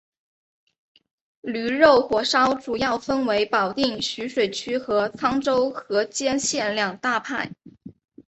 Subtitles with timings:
[1.41, 7.51] 驴肉火烧主要分为保定徐水区和沧州河间县两大派。